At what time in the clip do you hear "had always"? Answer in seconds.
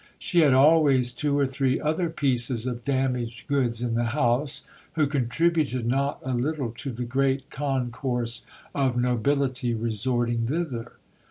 0.39-1.13